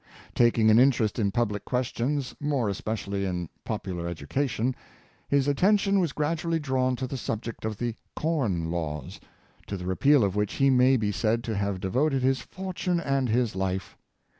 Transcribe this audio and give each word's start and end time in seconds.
Taking 0.33 0.71
an 0.71 0.79
interest 0.79 1.19
in 1.19 1.29
public 1.29 1.63
questions, 1.63 2.33
more 2.39 2.69
especially 2.69 3.23
in 3.23 3.49
popular 3.63 4.07
education, 4.07 4.75
his 5.29 5.47
at 5.47 5.57
tention 5.57 5.99
was 5.99 6.11
gradually 6.11 6.57
drawn 6.59 6.95
to 6.95 7.05
the 7.05 7.17
subject 7.17 7.65
of 7.65 7.77
the 7.77 7.93
Corn 8.15 8.71
Laws, 8.71 9.19
to 9.67 9.77
the 9.77 9.85
repeal 9.85 10.23
of 10.23 10.35
which 10.35 10.53
he 10.53 10.71
may 10.71 10.97
be 10.97 11.11
said 11.11 11.43
to 11.43 11.55
have 11.55 11.79
devoted 11.79 12.23
his 12.23 12.39
fortune 12.41 12.99
and 12.99 13.29
his 13.29 13.55
life. 13.55 13.95